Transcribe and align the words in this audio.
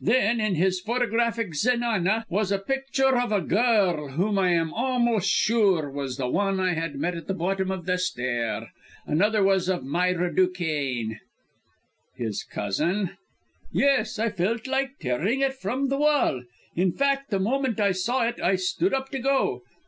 Then, 0.00 0.40
in 0.40 0.56
his 0.56 0.80
photographic 0.80 1.54
zenana, 1.54 2.24
was 2.28 2.50
a 2.50 2.58
picture 2.58 3.16
of 3.16 3.30
a 3.30 3.40
girl 3.40 4.08
whom 4.08 4.40
I 4.40 4.50
am 4.50 4.74
almost 4.74 5.28
sure 5.30 5.88
was 5.88 6.16
the 6.16 6.26
one 6.26 6.58
I 6.58 6.72
had 6.74 6.96
met 6.96 7.14
at 7.14 7.28
the 7.28 7.32
bottom 7.32 7.70
of 7.70 7.86
the 7.86 7.96
stair. 7.96 8.72
Another 9.06 9.44
was 9.44 9.68
of 9.68 9.84
Myra 9.84 10.34
Duquesne." 10.34 11.20
"His 12.16 12.42
cousin?" 12.42 13.10
"Yes. 13.72 14.18
I 14.18 14.30
felt 14.30 14.66
like 14.66 14.98
tearing 14.98 15.42
it 15.42 15.54
from 15.54 15.90
the 15.90 15.98
wall. 15.98 16.42
In 16.74 16.90
fact, 16.90 17.30
the 17.30 17.38
moment 17.38 17.78
I 17.78 17.92
saw 17.92 18.26
it, 18.26 18.40
I 18.42 18.56
stood 18.56 18.92
up 18.94 19.10
to 19.10 19.20
go. 19.20 19.62